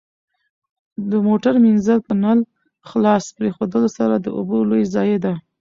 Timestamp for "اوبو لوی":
4.37-4.83